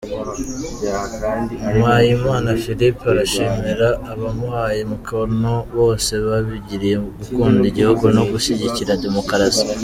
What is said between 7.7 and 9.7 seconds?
igihugu no gushyigikira demokarasi.